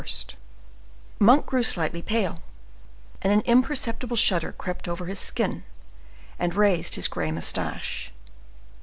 [1.29, 2.41] '"Monk grew slightly pale,
[3.21, 5.63] and an imperceptible shudder crept over his skin
[6.39, 8.11] and raised his gray mustache.